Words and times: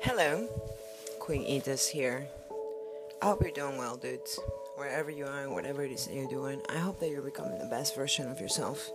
Hello, 0.00 0.48
Queen 1.18 1.44
Etus 1.44 1.88
here. 1.88 2.28
I 3.20 3.26
hope 3.26 3.42
you're 3.42 3.50
doing 3.50 3.78
well, 3.78 3.96
dudes. 3.96 4.38
Wherever 4.76 5.10
you 5.10 5.24
are 5.26 5.42
and 5.42 5.52
whatever 5.52 5.82
it 5.84 5.90
is 5.90 6.06
that 6.06 6.14
you're 6.14 6.28
doing, 6.28 6.60
I 6.68 6.78
hope 6.78 7.00
that 7.00 7.10
you're 7.10 7.22
becoming 7.22 7.58
the 7.58 7.66
best 7.66 7.96
version 7.96 8.30
of 8.30 8.40
yourself. 8.40 8.90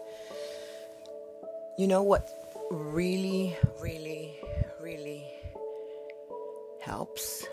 You 1.78 1.88
know 1.88 2.04
what 2.04 2.30
really, 2.70 3.58
really, 3.82 4.36
really 4.82 5.26
helps? 6.80 7.46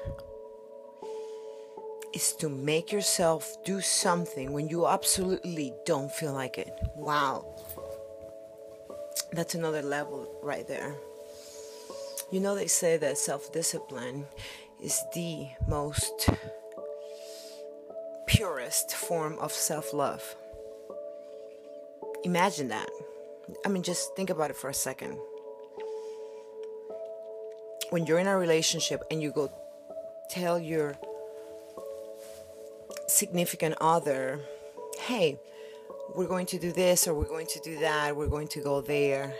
Is 2.14 2.32
to 2.34 2.48
make 2.48 2.92
yourself 2.92 3.56
do 3.64 3.80
something 3.80 4.52
when 4.52 4.68
you 4.68 4.86
absolutely 4.86 5.72
don't 5.84 6.12
feel 6.12 6.32
like 6.32 6.58
it. 6.58 6.72
Wow. 6.94 7.44
That's 9.32 9.54
another 9.54 9.82
level 9.82 10.38
right 10.42 10.66
there. 10.66 10.94
You 12.30 12.40
know, 12.40 12.54
they 12.54 12.66
say 12.66 12.98
that 12.98 13.16
self 13.16 13.52
discipline 13.52 14.26
is 14.82 15.02
the 15.14 15.48
most 15.66 16.28
purest 18.26 18.94
form 18.94 19.38
of 19.38 19.50
self 19.52 19.94
love. 19.94 20.36
Imagine 22.24 22.68
that. 22.68 22.88
I 23.64 23.68
mean, 23.70 23.82
just 23.82 24.14
think 24.14 24.28
about 24.28 24.50
it 24.50 24.56
for 24.56 24.68
a 24.68 24.74
second. 24.74 25.18
When 27.90 28.04
you're 28.04 28.18
in 28.18 28.26
a 28.26 28.36
relationship 28.36 29.02
and 29.10 29.22
you 29.22 29.32
go 29.32 29.50
tell 30.28 30.58
your 30.58 30.98
significant 33.06 33.76
other, 33.80 34.40
hey, 35.00 35.40
we're 36.14 36.26
going 36.26 36.46
to 36.46 36.58
do 36.58 36.72
this 36.72 37.08
or 37.08 37.14
we're 37.14 37.24
going 37.24 37.46
to 37.46 37.60
do 37.60 37.78
that, 37.78 38.14
we're 38.14 38.28
going 38.28 38.48
to 38.48 38.60
go 38.60 38.82
there. 38.82 39.32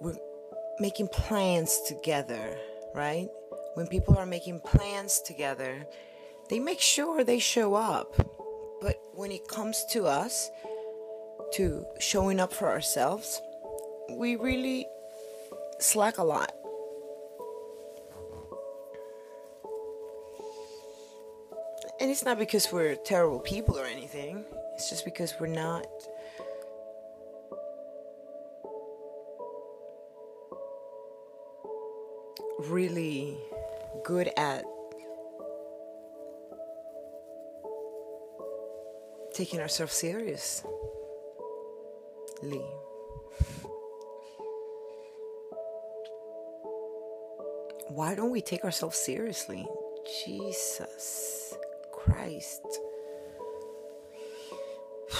We're 0.00 0.16
making 0.80 1.08
plans 1.08 1.82
together, 1.82 2.56
right? 2.94 3.28
When 3.74 3.86
people 3.86 4.16
are 4.16 4.26
making 4.26 4.60
plans 4.60 5.20
together, 5.20 5.86
they 6.48 6.58
make 6.58 6.80
sure 6.80 7.22
they 7.22 7.38
show 7.38 7.74
up. 7.74 8.16
But 8.80 8.96
when 9.14 9.30
it 9.30 9.46
comes 9.46 9.84
to 9.92 10.06
us, 10.06 10.50
to 11.52 11.84
showing 11.98 12.40
up 12.40 12.52
for 12.52 12.68
ourselves, 12.68 13.42
we 14.10 14.36
really 14.36 14.86
slack 15.78 16.18
a 16.18 16.24
lot. 16.24 16.52
And 22.00 22.10
it's 22.10 22.24
not 22.24 22.38
because 22.38 22.72
we're 22.72 22.94
terrible 22.94 23.40
people 23.40 23.78
or 23.78 23.84
anything. 23.84 24.44
It's 24.74 24.88
just 24.88 25.04
because 25.04 25.34
we're 25.38 25.48
not 25.48 25.86
really 32.60 33.36
good 34.04 34.30
at 34.36 34.64
taking 39.32 39.60
ourselves 39.60 39.94
seriously. 39.94 40.68
Why 47.88 48.14
don't 48.14 48.30
we 48.30 48.40
take 48.40 48.64
ourselves 48.64 48.96
seriously? 48.98 49.66
Jesus 50.24 51.54
Christ. 51.92 52.62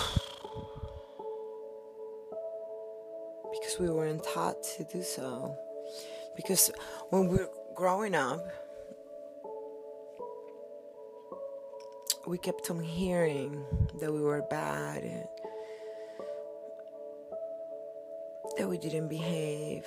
because 3.52 3.78
we 3.78 3.90
weren't 3.90 4.22
taught 4.24 4.62
to 4.62 4.84
do 4.84 5.02
so. 5.02 5.56
Because 6.40 6.70
when 7.10 7.28
we 7.28 7.36
we're 7.36 7.50
growing 7.74 8.14
up, 8.14 8.48
we 12.26 12.38
kept 12.38 12.70
on 12.70 12.82
hearing 12.82 13.62
that 13.98 14.10
we 14.10 14.22
were 14.22 14.40
bad, 14.48 15.28
that 18.56 18.66
we 18.66 18.78
didn't 18.78 19.08
behave, 19.08 19.84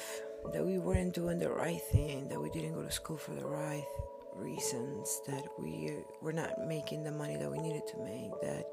that 0.53 0.63
we 0.63 0.77
weren't 0.77 1.15
doing 1.15 1.39
the 1.39 1.49
right 1.49 1.81
thing, 1.91 2.27
that 2.27 2.39
we 2.39 2.51
didn't 2.51 2.75
go 2.75 2.83
to 2.83 2.91
school 2.91 3.17
for 3.17 3.33
the 3.33 3.47
right 3.47 3.87
reasons, 4.35 5.21
that 5.25 5.43
we 5.57 5.91
were 6.21 6.33
not 6.33 6.67
making 6.67 7.03
the 7.03 7.11
money 7.11 7.35
that 7.35 7.49
we 7.49 7.57
needed 7.57 7.87
to 7.87 7.97
make, 7.97 8.29
that 8.43 8.67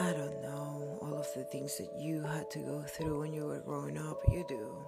I 0.00 0.12
don't 0.12 0.40
know, 0.40 0.98
all 1.02 1.18
of 1.18 1.28
the 1.34 1.44
things 1.44 1.76
that 1.76 1.90
you 1.98 2.22
had 2.22 2.50
to 2.52 2.60
go 2.60 2.80
through 2.80 3.20
when 3.20 3.34
you 3.34 3.44
were 3.44 3.60
growing 3.60 3.98
up, 3.98 4.22
you 4.32 4.46
do. 4.48 4.78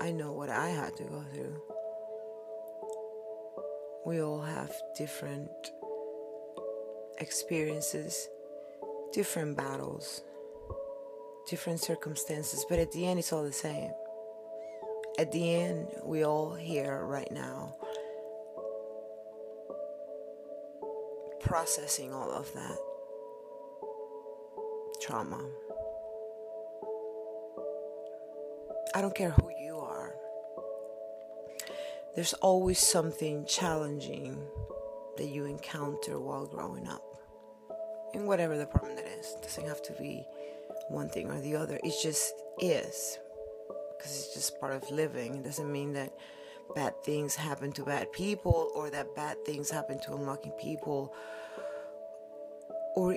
I 0.00 0.12
know 0.12 0.32
what 0.32 0.48
I 0.48 0.68
had 0.68 0.96
to 0.96 1.04
go 1.04 1.24
through. 1.32 1.60
We 4.06 4.22
all 4.22 4.40
have 4.40 4.72
different 4.96 5.50
experiences, 7.18 8.28
different 9.12 9.56
battles, 9.56 10.22
different 11.48 11.80
circumstances, 11.80 12.64
but 12.68 12.78
at 12.78 12.92
the 12.92 13.06
end, 13.06 13.18
it's 13.18 13.32
all 13.32 13.42
the 13.42 13.52
same. 13.52 13.90
At 15.18 15.32
the 15.32 15.54
end, 15.54 15.88
we 16.04 16.24
all 16.24 16.54
here 16.54 17.04
right 17.04 17.30
now 17.32 17.74
processing 21.40 22.12
all 22.12 22.30
of 22.30 22.52
that 22.54 22.76
trauma. 25.00 25.42
I 28.94 29.00
don't 29.00 29.14
care 29.14 29.30
who 29.30 29.50
you. 29.50 29.67
There's 32.18 32.34
always 32.34 32.80
something 32.80 33.44
challenging 33.46 34.42
that 35.18 35.28
you 35.28 35.44
encounter 35.44 36.18
while 36.18 36.46
growing 36.46 36.88
up. 36.88 37.04
In 38.12 38.26
whatever 38.26 38.58
the 38.58 38.66
problem 38.66 38.96
that 38.96 39.06
is. 39.06 39.34
It 39.34 39.42
doesn't 39.44 39.68
have 39.68 39.80
to 39.84 39.92
be 39.92 40.26
one 40.88 41.08
thing 41.08 41.30
or 41.30 41.40
the 41.40 41.54
other. 41.54 41.78
It 41.84 41.94
just 42.02 42.34
is. 42.58 43.20
Because 43.96 44.18
it's 44.18 44.34
just 44.34 44.58
part 44.58 44.72
of 44.72 44.90
living. 44.90 45.36
It 45.36 45.44
doesn't 45.44 45.70
mean 45.70 45.92
that 45.92 46.12
bad 46.74 47.00
things 47.04 47.36
happen 47.36 47.70
to 47.74 47.84
bad 47.84 48.10
people 48.10 48.72
or 48.74 48.90
that 48.90 49.14
bad 49.14 49.36
things 49.44 49.70
happen 49.70 50.00
to 50.00 50.14
unlucky 50.14 50.50
people 50.58 51.14
or 52.96 53.16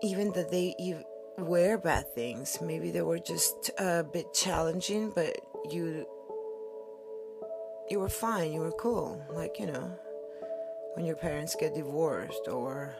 even 0.00 0.30
that 0.34 0.52
they 0.52 0.76
even 0.78 1.04
were 1.38 1.76
bad 1.76 2.14
things. 2.14 2.60
Maybe 2.62 2.92
they 2.92 3.02
were 3.02 3.18
just 3.18 3.72
a 3.80 4.04
bit 4.04 4.32
challenging, 4.32 5.10
but 5.10 5.40
you 5.68 6.06
you 7.90 7.98
were 7.98 8.08
fine. 8.08 8.52
You 8.52 8.60
were 8.60 8.72
cool. 8.72 9.20
Like 9.30 9.58
you 9.58 9.66
know, 9.66 9.90
when 10.94 11.04
your 11.04 11.16
parents 11.16 11.56
get 11.58 11.74
divorced, 11.74 12.48
or 12.48 12.94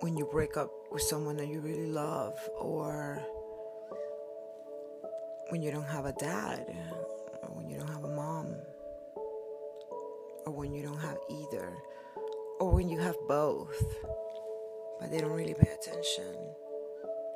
when 0.00 0.16
you 0.16 0.26
break 0.26 0.56
up 0.56 0.70
with 0.90 1.02
someone 1.02 1.36
that 1.38 1.48
you 1.48 1.60
really 1.60 1.86
love, 1.86 2.38
or 2.58 3.22
when 5.48 5.62
you 5.62 5.70
don't 5.70 5.88
have 5.88 6.06
a 6.06 6.12
dad, 6.12 6.66
or 7.42 7.48
when 7.54 7.68
you 7.68 7.78
don't 7.78 7.88
have 7.88 8.04
a 8.04 8.14
mom, 8.14 8.54
or 10.46 10.52
when 10.52 10.72
you 10.72 10.82
don't 10.82 11.00
have 11.00 11.18
either 11.30 11.72
or 12.62 12.70
when 12.70 12.88
you 12.88 13.00
have 13.00 13.16
both, 13.26 13.82
but 15.00 15.10
they 15.10 15.20
don't 15.20 15.32
really 15.32 15.52
pay 15.52 15.72
attention 15.72 16.32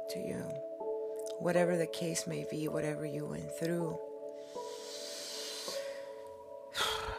to 0.08 0.20
you. 0.20 0.75
Whatever 1.38 1.76
the 1.76 1.86
case 1.86 2.26
may 2.26 2.46
be, 2.50 2.68
whatever 2.68 3.04
you 3.06 3.26
went 3.26 3.50
through. 3.52 3.98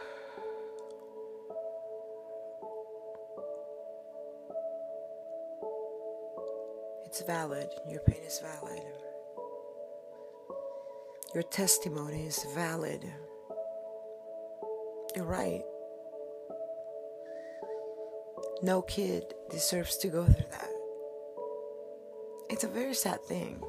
It's 7.06 7.22
valid. 7.22 7.68
Your 7.88 8.00
pain 8.00 8.22
is 8.24 8.38
valid. 8.38 8.82
Your 11.34 11.42
testimony 11.42 12.26
is 12.26 12.44
valid. 12.54 13.02
You're 15.16 15.24
right. 15.24 15.62
No 18.62 18.82
kid 18.82 19.34
deserves 19.50 19.96
to 19.98 20.08
go 20.08 20.24
through 20.24 20.50
that. 20.50 20.70
It's 22.50 22.64
a 22.64 22.68
very 22.68 22.94
sad 22.94 23.22
thing. 23.22 23.62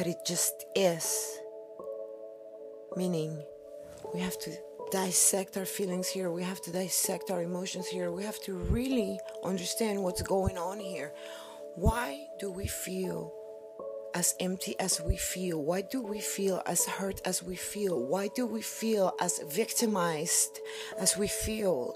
But 0.00 0.06
it 0.06 0.24
just 0.24 0.64
is. 0.74 1.38
Meaning, 2.96 3.44
we 4.14 4.20
have 4.20 4.38
to 4.38 4.50
dissect 4.90 5.58
our 5.58 5.66
feelings 5.66 6.08
here, 6.08 6.32
we 6.32 6.42
have 6.42 6.62
to 6.62 6.72
dissect 6.72 7.30
our 7.30 7.42
emotions 7.42 7.86
here, 7.86 8.10
we 8.10 8.24
have 8.24 8.40
to 8.44 8.54
really 8.54 9.20
understand 9.44 10.02
what's 10.02 10.22
going 10.22 10.56
on 10.56 10.80
here. 10.80 11.12
Why 11.74 12.28
do 12.38 12.50
we 12.50 12.66
feel 12.66 13.30
as 14.14 14.34
empty 14.40 14.74
as 14.80 15.02
we 15.02 15.18
feel? 15.18 15.62
Why 15.62 15.82
do 15.82 16.00
we 16.00 16.20
feel 16.20 16.62
as 16.64 16.86
hurt 16.86 17.20
as 17.26 17.42
we 17.42 17.56
feel? 17.56 18.02
Why 18.02 18.30
do 18.34 18.46
we 18.46 18.62
feel 18.62 19.12
as 19.20 19.38
victimized 19.50 20.60
as 20.98 21.18
we 21.18 21.28
feel? 21.28 21.94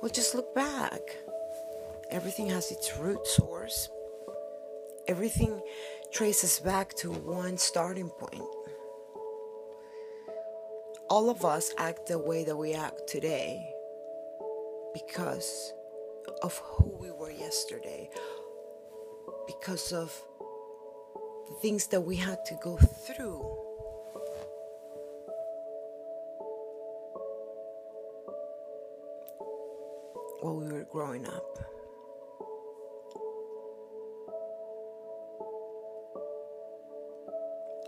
Well, 0.00 0.10
just 0.10 0.34
look 0.34 0.54
back 0.54 1.02
Everything 2.10 2.48
has 2.50 2.70
its 2.70 2.96
root 2.96 3.26
source. 3.26 3.88
Everything 5.08 5.60
traces 6.16 6.60
back 6.60 6.94
to 6.94 7.10
one 7.10 7.58
starting 7.58 8.08
point. 8.08 8.40
All 11.10 11.28
of 11.28 11.44
us 11.44 11.74
act 11.76 12.06
the 12.06 12.18
way 12.18 12.42
that 12.42 12.56
we 12.56 12.72
act 12.72 13.06
today 13.06 13.70
because 14.94 15.74
of 16.42 16.56
who 16.56 16.96
we 16.98 17.10
were 17.10 17.30
yesterday, 17.30 18.08
because 19.46 19.92
of 19.92 20.10
the 21.48 21.54
things 21.60 21.86
that 21.88 22.00
we 22.00 22.16
had 22.16 22.42
to 22.46 22.54
go 22.62 22.78
through. 22.78 23.42
While 30.40 30.56
we 30.56 30.72
were 30.72 30.86
growing 30.90 31.26
up. 31.26 31.58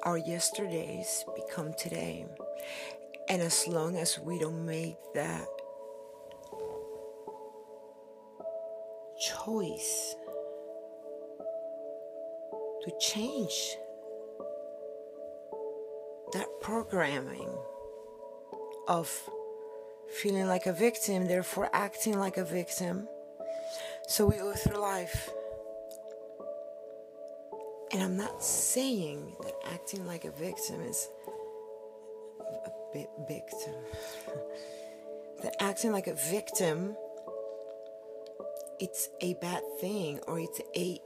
Our 0.09 0.17
yesterdays 0.17 1.27
become 1.37 1.75
today. 1.75 2.25
And 3.29 3.43
as 3.43 3.69
long 3.69 3.99
as 3.99 4.19
we 4.19 4.39
don't 4.39 4.65
make 4.65 4.97
that 5.15 5.47
choice 9.21 10.17
to 12.85 12.93
change 12.99 13.77
that 16.33 16.49
programming 16.63 17.53
of 18.89 19.11
feeling 20.09 20.47
like 20.47 20.65
a 20.65 20.73
victim, 20.73 21.29
therefore 21.29 21.69
acting 21.75 22.19
like 22.19 22.39
a 22.39 22.47
victim. 22.47 23.09
So 24.07 24.25
we 24.25 24.37
go 24.37 24.55
through 24.55 24.81
life. 24.81 25.29
Not 28.19 28.43
saying 28.43 29.37
that 29.45 29.55
acting 29.73 30.05
like 30.05 30.25
a 30.25 30.33
victim 30.33 30.81
is 30.83 31.09
a 32.67 32.71
bit 32.93 33.09
victim. 33.29 33.75
that 35.45 35.55
acting 35.63 35.93
like 35.93 36.09
a 36.09 36.15
victim 36.15 36.97
it's 38.81 39.09
a 39.21 39.35
bad 39.35 39.63
thing 39.81 40.19
or 40.27 40.41
it's 40.41 40.61
a 40.77 41.01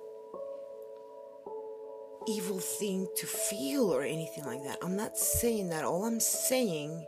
evil 2.26 2.58
thing 2.58 3.06
to 3.16 3.26
feel 3.26 3.92
or 3.92 4.02
anything 4.02 4.44
like 4.46 4.62
that. 4.64 4.78
I'm 4.82 4.96
not 4.96 5.18
saying 5.18 5.68
that. 5.68 5.84
All 5.84 6.06
I'm 6.06 6.20
saying 6.20 7.06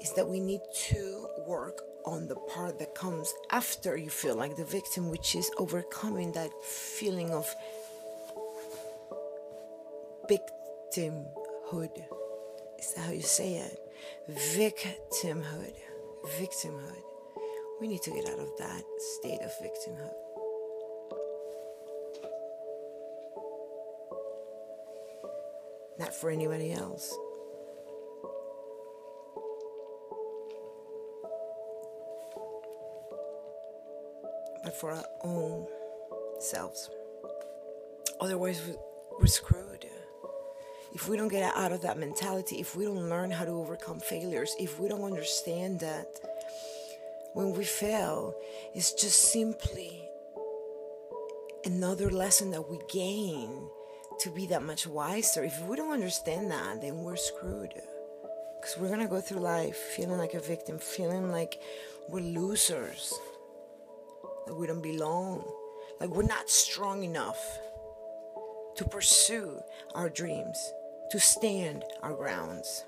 is 0.00 0.12
that 0.12 0.28
we 0.28 0.38
need 0.38 0.60
to 0.90 1.26
work 1.44 1.82
on 2.04 2.28
the 2.28 2.36
part 2.36 2.78
that 2.78 2.94
comes 2.94 3.34
after 3.50 3.96
you 3.96 4.10
feel 4.10 4.36
like 4.36 4.54
the 4.54 4.64
victim, 4.64 5.10
which 5.10 5.34
is 5.34 5.50
overcoming 5.58 6.30
that 6.32 6.50
feeling 6.62 7.30
of 7.30 7.52
victimhood. 10.92 12.04
Is 12.78 12.94
that 12.94 13.06
how 13.06 13.12
you 13.12 13.22
say 13.22 13.54
it? 13.54 13.78
Victimhood. 14.30 15.74
Victimhood. 16.38 17.02
We 17.80 17.88
need 17.88 18.02
to 18.02 18.10
get 18.10 18.28
out 18.28 18.38
of 18.38 18.50
that 18.58 18.82
state 19.18 19.40
of 19.40 19.50
victimhood. 19.62 20.12
Not 25.98 26.14
for 26.14 26.30
anybody 26.30 26.72
else. 26.72 27.16
But 34.64 34.76
for 34.76 34.92
our 34.92 35.04
own 35.24 35.66
selves. 36.38 36.88
Otherwise, 38.20 38.60
we're 39.18 39.26
screwed. 39.26 39.86
If 40.94 41.08
we 41.08 41.16
don't 41.16 41.28
get 41.28 41.54
out 41.56 41.72
of 41.72 41.82
that 41.82 41.98
mentality, 41.98 42.60
if 42.60 42.76
we 42.76 42.84
don't 42.84 43.08
learn 43.08 43.30
how 43.30 43.44
to 43.44 43.52
overcome 43.52 43.98
failures, 43.98 44.54
if 44.58 44.78
we 44.78 44.88
don't 44.88 45.04
understand 45.04 45.80
that 45.80 46.20
when 47.32 47.52
we 47.52 47.64
fail, 47.64 48.34
it's 48.74 48.92
just 48.92 49.32
simply 49.32 50.06
another 51.64 52.10
lesson 52.10 52.50
that 52.50 52.68
we 52.68 52.78
gain 52.92 53.68
to 54.20 54.30
be 54.30 54.46
that 54.46 54.62
much 54.62 54.86
wiser. 54.86 55.42
If 55.42 55.60
we 55.62 55.76
don't 55.76 55.92
understand 55.92 56.50
that, 56.50 56.82
then 56.82 56.98
we're 56.98 57.16
screwed. 57.16 57.72
Because 58.60 58.76
we're 58.78 58.88
going 58.88 59.00
to 59.00 59.08
go 59.08 59.20
through 59.20 59.40
life 59.40 59.76
feeling 59.76 60.18
like 60.18 60.34
a 60.34 60.40
victim, 60.40 60.78
feeling 60.78 61.30
like 61.30 61.60
we're 62.08 62.20
losers, 62.20 63.14
that 64.46 64.54
we 64.54 64.66
don't 64.66 64.82
belong, 64.82 65.42
like 66.00 66.10
we're 66.10 66.22
not 66.22 66.50
strong 66.50 67.02
enough 67.02 67.58
to 68.76 68.84
pursue 68.84 69.60
our 69.94 70.08
dreams, 70.08 70.72
to 71.12 71.20
stand 71.20 71.84
our 72.02 72.14
grounds. 72.14 72.84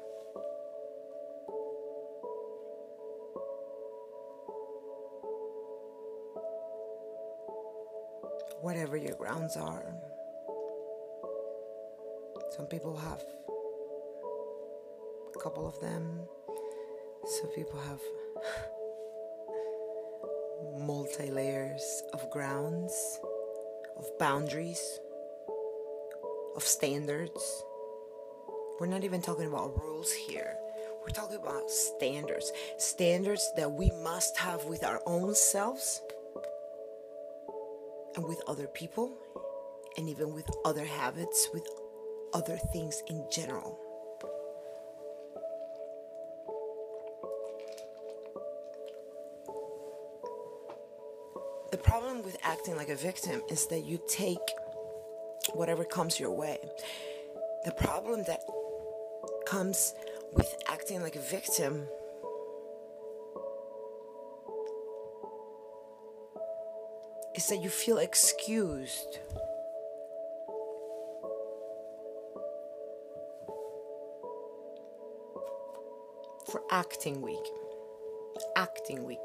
Whatever 8.62 8.96
your 8.96 9.14
grounds 9.16 9.58
are. 9.58 9.94
Some 12.56 12.64
people 12.64 12.96
have 12.96 13.22
a 15.34 15.38
couple 15.38 15.68
of 15.68 15.78
them. 15.82 16.20
Some 17.26 17.50
people 17.50 17.78
have 17.78 18.00
multi 20.78 21.30
layers 21.30 22.02
of 22.14 22.30
grounds, 22.30 23.20
of 23.98 24.06
boundaries, 24.18 24.98
of 26.56 26.62
standards. 26.62 27.64
We're 28.80 28.86
not 28.86 29.04
even 29.04 29.22
talking 29.22 29.46
about 29.46 29.80
rules 29.80 30.12
here. 30.12 30.56
We're 31.00 31.10
talking 31.10 31.36
about 31.36 31.70
standards. 31.70 32.50
Standards 32.76 33.52
that 33.56 33.70
we 33.70 33.90
must 34.02 34.36
have 34.38 34.64
with 34.64 34.82
our 34.82 35.00
own 35.06 35.34
selves 35.34 36.02
and 38.16 38.24
with 38.26 38.40
other 38.48 38.66
people 38.66 39.16
and 39.96 40.08
even 40.08 40.34
with 40.34 40.48
other 40.64 40.84
habits, 40.84 41.48
with 41.52 41.66
other 42.32 42.56
things 42.72 43.02
in 43.06 43.24
general. 43.30 43.78
The 51.70 51.78
problem 51.78 52.22
with 52.24 52.36
acting 52.42 52.76
like 52.76 52.88
a 52.88 52.96
victim 52.96 53.42
is 53.50 53.66
that 53.68 53.84
you 53.84 54.00
take 54.08 54.38
whatever 55.52 55.84
comes 55.84 56.18
your 56.18 56.32
way. 56.32 56.58
The 57.64 57.72
problem 57.72 58.24
that 58.24 58.42
comes 59.46 59.94
with 60.34 60.54
acting 60.68 61.00
like 61.00 61.16
a 61.16 61.20
victim 61.20 61.88
is 67.34 67.46
that 67.46 67.62
you 67.62 67.70
feel 67.70 67.96
excused 67.96 69.18
for 76.50 76.60
acting 76.70 77.22
weak. 77.22 77.38
Acting 78.56 79.04
weak. 79.04 79.18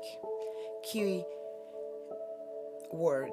Key 0.84 1.26
word. 2.94 3.32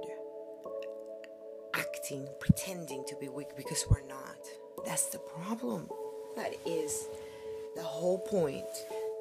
Acting, 1.74 2.28
pretending 2.40 3.04
to 3.06 3.14
be 3.20 3.28
weak 3.28 3.54
because 3.56 3.86
we're 3.88 4.04
not. 4.08 4.65
That's 4.86 5.06
the 5.06 5.18
problem. 5.18 5.90
That 6.36 6.54
is 6.64 7.08
the 7.74 7.82
whole 7.82 8.18
point, 8.18 8.64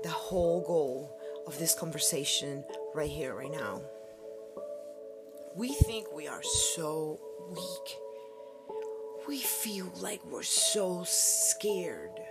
the 0.03 0.09
whole 0.09 0.61
goal 0.61 1.19
of 1.47 1.57
this 1.57 1.73
conversation 1.73 2.63
right 2.93 3.09
here, 3.09 3.33
right 3.33 3.51
now. 3.51 3.81
We 5.55 5.73
think 5.73 6.13
we 6.13 6.27
are 6.27 6.43
so 6.43 7.19
weak. 7.49 7.97
We 9.27 9.39
feel 9.39 9.91
like 10.01 10.23
we're 10.25 10.43
so 10.43 11.03
scared 11.03 12.21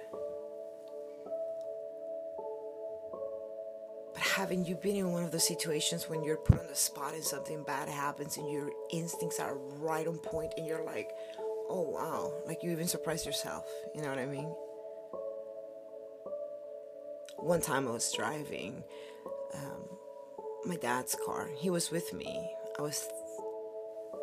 But 4.15 4.23
haven't 4.23 4.69
you 4.69 4.77
been 4.77 4.95
in 4.95 5.11
one 5.11 5.25
of 5.25 5.33
those 5.33 5.47
situations 5.47 6.09
when 6.09 6.23
you're 6.23 6.37
put 6.37 6.61
on 6.61 6.69
the 6.69 6.75
spot 6.77 7.15
and 7.15 7.25
something 7.25 7.65
bad 7.65 7.89
happens 7.89 8.37
and 8.37 8.49
your 8.49 8.71
instincts 8.93 9.41
are 9.41 9.57
right 9.81 10.07
on 10.07 10.19
point 10.19 10.55
and 10.57 10.65
you're 10.67 10.85
like, 10.85 11.14
oh 11.75 11.81
wow, 11.81 12.33
like 12.47 12.63
you 12.63 12.71
even 12.71 12.87
surprise 12.87 13.27
yourself, 13.27 13.67
you 13.97 14.01
know 14.01 14.09
what 14.09 14.19
I 14.19 14.27
mean? 14.27 14.47
One 17.37 17.61
time 17.61 17.89
I 17.89 17.91
was 17.91 18.13
driving 18.13 18.85
um, 19.55 19.85
my 20.65 20.77
dad's 20.77 21.17
car, 21.27 21.49
he 21.59 21.71
was 21.71 21.91
with 21.91 22.13
me. 22.15 22.49
I 22.79 22.83
was, 22.83 23.09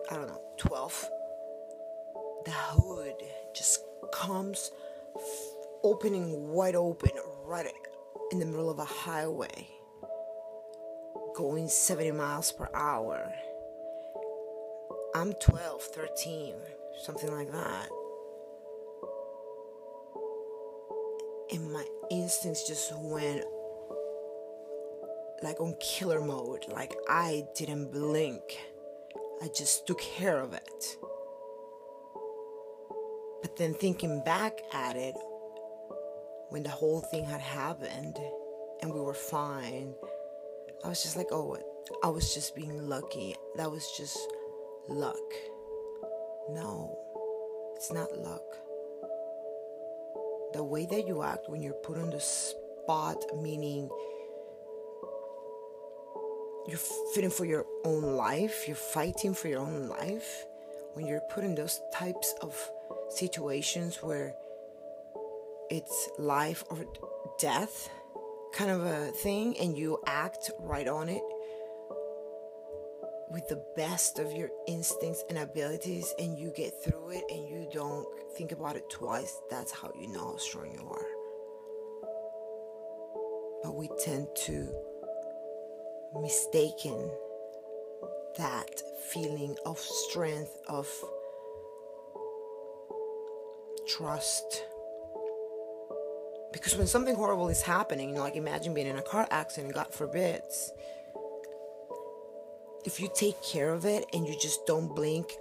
I 0.09 0.15
don't 0.15 0.27
know, 0.27 0.41
12. 0.57 1.09
The 2.45 2.51
hood 2.51 3.15
just 3.53 3.83
comes 4.13 4.71
f- 5.15 5.21
opening 5.83 6.47
wide 6.49 6.75
open 6.75 7.11
right 7.43 7.67
in 8.31 8.39
the 8.39 8.45
middle 8.45 8.69
of 8.69 8.79
a 8.79 8.85
highway 8.85 9.67
going 11.35 11.67
70 11.67 12.11
miles 12.11 12.51
per 12.51 12.69
hour 12.73 13.31
I'm 15.13 15.33
12, 15.33 15.81
13, 15.81 16.55
something 16.99 17.31
like 17.31 17.51
that. 17.51 17.89
And 21.51 21.71
my 21.71 21.85
instincts 22.09 22.67
just 22.67 22.93
went 22.97 23.43
like 25.43 25.59
on 25.59 25.75
killer 25.79 26.21
mode. 26.21 26.65
Like 26.67 26.95
I 27.09 27.45
didn't 27.55 27.91
blink. 27.91 28.57
I 29.41 29.49
just 29.55 29.87
took 29.87 29.99
care 29.99 30.39
of 30.39 30.53
it. 30.53 30.97
But 33.41 33.57
then 33.57 33.73
thinking 33.73 34.23
back 34.23 34.59
at 34.71 34.95
it, 34.95 35.15
when 36.49 36.63
the 36.63 36.69
whole 36.69 37.01
thing 37.01 37.25
had 37.25 37.41
happened 37.41 38.17
and 38.81 38.93
we 38.93 38.99
were 38.99 39.13
fine, 39.13 39.95
I 40.83 40.89
was 40.89 41.01
just 41.01 41.17
like, 41.17 41.27
oh, 41.31 41.57
I 42.03 42.07
was 42.09 42.33
just 42.33 42.55
being 42.55 42.87
lucky. 42.87 43.35
That 43.55 43.71
was 43.71 43.91
just 43.97 44.17
luck. 44.87 45.17
No, 46.53 46.97
it's 47.75 47.91
not 47.91 48.17
luck. 48.17 48.43
The 50.53 50.63
way 50.63 50.85
that 50.85 51.07
you 51.07 51.23
act 51.23 51.49
when 51.49 51.61
you're 51.61 51.73
put 51.73 51.97
on 51.97 52.09
the 52.09 52.19
spot, 52.19 53.23
meaning 53.41 53.89
you're 56.67 56.77
fitting 57.13 57.29
for 57.29 57.45
your 57.45 57.65
own 57.85 58.17
life, 58.17 58.67
you're 58.67 58.75
fighting 58.75 59.33
for 59.33 59.47
your 59.47 59.61
own 59.61 59.87
life, 59.87 60.45
when 60.93 61.07
you're 61.07 61.21
put 61.21 61.43
in 61.43 61.55
those 61.55 61.81
types 61.93 62.35
of 62.41 62.53
situations 63.09 64.03
where 64.03 64.35
it's 65.69 66.09
life 66.17 66.65
or 66.69 66.85
death 67.39 67.89
kind 68.53 68.69
of 68.69 68.85
a 68.85 69.07
thing 69.11 69.57
and 69.57 69.77
you 69.77 69.97
act 70.05 70.51
right 70.59 70.87
on 70.87 71.07
it 71.07 71.21
with 73.31 73.47
the 73.47 73.63
best 73.75 74.19
of 74.19 74.31
your 74.33 74.49
instincts 74.67 75.23
and 75.29 75.37
abilities 75.37 76.13
and 76.19 76.37
you 76.37 76.51
get 76.55 76.73
through 76.83 77.11
it 77.11 77.23
and 77.29 77.47
you 77.47 77.67
don't 77.71 78.05
think 78.35 78.51
about 78.51 78.75
it 78.75 78.89
twice, 78.89 79.39
that's 79.49 79.71
how 79.71 79.91
you 79.99 80.07
know 80.09 80.31
how 80.31 80.37
strong 80.37 80.71
you 80.73 80.87
are. 80.89 81.05
But 83.63 83.75
we 83.75 83.89
tend 84.03 84.27
to 84.47 84.67
mistaken 86.21 87.09
that 88.37 88.81
feeling 89.09 89.55
of 89.65 89.79
strength, 89.79 90.57
of 90.67 90.89
trust. 93.87 94.65
Because 96.51 96.75
when 96.75 96.87
something 96.87 97.15
horrible 97.15 97.47
is 97.47 97.61
happening, 97.61 98.09
you 98.09 98.15
know, 98.15 98.21
like 98.21 98.35
imagine 98.35 98.73
being 98.73 98.87
in 98.87 98.97
a 98.97 99.01
car 99.01 99.25
accident, 99.31 99.73
God 99.73 99.93
forbids. 99.93 100.73
If 102.83 102.99
you 102.99 103.09
take 103.13 103.41
care 103.43 103.73
of 103.73 103.85
it 103.85 104.05
and 104.13 104.27
you 104.27 104.35
just 104.39 104.65
don't 104.65 104.95
blink 104.95 105.31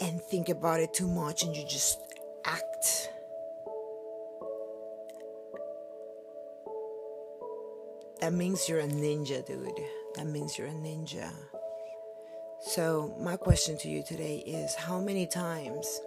and 0.00 0.20
think 0.20 0.48
about 0.48 0.80
it 0.80 0.94
too 0.94 1.06
much 1.06 1.42
and 1.42 1.54
you 1.54 1.64
just 1.66 2.00
act 2.44 3.10
that 8.20 8.32
means 8.32 8.68
you're 8.68 8.80
a 8.80 8.86
ninja, 8.86 9.44
dude. 9.44 9.68
That 10.14 10.26
means 10.26 10.56
you're 10.56 10.68
a 10.68 10.70
ninja. 10.70 11.30
So, 12.60 13.14
my 13.18 13.36
question 13.36 13.76
to 13.78 13.88
you 13.88 14.04
today 14.04 14.36
is 14.46 14.74
how 14.76 15.00
many 15.00 15.26
times 15.26 16.00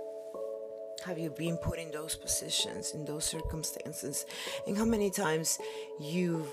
have 1.06 1.20
you 1.20 1.30
been 1.30 1.58
put 1.58 1.78
in 1.78 1.92
those 1.92 2.16
positions, 2.16 2.94
in 2.94 3.04
those 3.04 3.26
circumstances? 3.26 4.26
And 4.66 4.78
how 4.78 4.86
many 4.86 5.12
times 5.12 5.60
you've 6.00 6.48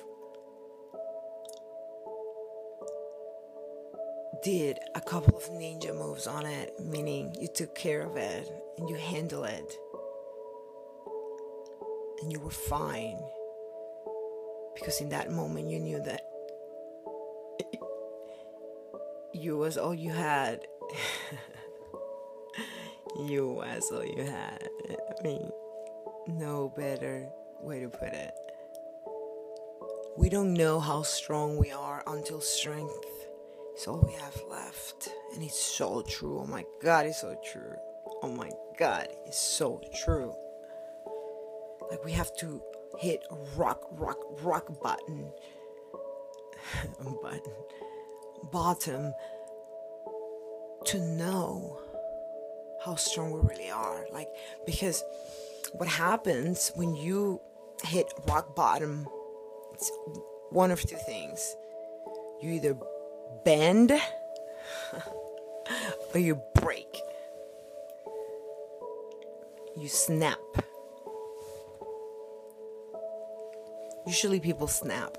did 4.42 4.80
a 4.96 5.00
couple 5.00 5.36
of 5.36 5.44
ninja 5.50 5.96
moves 5.96 6.26
on 6.26 6.46
it, 6.46 6.74
meaning 6.80 7.34
you 7.38 7.46
took 7.46 7.74
care 7.76 8.02
of 8.02 8.16
it 8.16 8.50
and 8.76 8.88
you 8.88 8.96
handled 8.96 9.46
it. 9.46 9.76
And 12.20 12.32
you 12.32 12.40
were 12.40 12.50
fine. 12.50 13.18
Because 14.74 15.00
in 15.00 15.10
that 15.10 15.30
moment 15.30 15.70
you 15.70 15.78
knew 15.78 16.02
that 16.02 16.22
you 19.32 19.56
was 19.56 19.78
all 19.78 19.94
you 19.94 20.10
had. 20.10 20.66
You 23.28 23.48
was 23.48 23.90
all 23.92 24.06
you 24.06 24.24
had. 24.24 24.66
I 24.88 25.22
mean 25.22 25.50
no 26.26 26.72
better 26.74 27.28
way 27.60 27.80
to 27.80 27.90
put 27.90 28.08
it. 28.08 28.32
We 30.16 30.30
don't 30.30 30.54
know 30.54 30.80
how 30.80 31.02
strong 31.02 31.58
we 31.58 31.70
are 31.70 32.02
until 32.06 32.40
strength 32.40 33.21
is 33.82 33.88
all 33.88 34.00
we 34.06 34.12
have 34.12 34.40
left. 34.48 35.08
And 35.34 35.42
it's 35.42 35.58
so 35.58 36.02
true. 36.02 36.38
Oh 36.40 36.46
my 36.46 36.64
god 36.82 37.06
it's 37.06 37.20
so 37.20 37.36
true. 37.44 37.74
Oh 38.22 38.28
my 38.28 38.50
god 38.78 39.08
it's 39.26 39.38
so 39.38 39.80
true. 40.04 40.34
Like 41.90 42.04
we 42.04 42.12
have 42.12 42.34
to 42.38 42.62
hit 42.98 43.24
rock, 43.56 43.80
rock, 43.92 44.18
rock 44.42 44.80
button, 44.82 45.32
button, 47.22 47.52
bottom 48.52 49.14
to 50.84 50.98
know 50.98 51.80
how 52.84 52.94
strong 52.94 53.32
we 53.32 53.40
really 53.40 53.70
are. 53.70 54.06
Like, 54.12 54.28
because 54.64 55.02
what 55.72 55.88
happens 55.88 56.70
when 56.76 56.94
you 56.94 57.40
hit 57.84 58.12
rock 58.28 58.54
bottom, 58.54 59.08
it's 59.74 59.90
one 60.50 60.70
of 60.70 60.80
two 60.80 60.96
things. 61.06 61.56
You 62.40 62.50
either 62.52 62.76
bend 63.44 63.92
or 66.14 66.20
you 66.20 66.40
break. 66.54 67.00
You 69.76 69.88
snap. 69.88 70.38
Usually 74.06 74.40
people 74.40 74.68
snap. 74.68 75.16